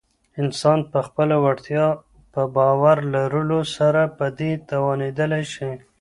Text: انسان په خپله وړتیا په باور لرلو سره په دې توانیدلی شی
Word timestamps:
انسان 0.41 0.79
په 0.91 0.99
خپله 1.07 1.35
وړتیا 1.43 1.85
په 2.33 2.41
باور 2.57 2.97
لرلو 3.13 3.61
سره 3.77 4.01
په 4.17 4.25
دې 4.37 4.51
توانیدلی 4.69 5.43
شی 5.53 5.71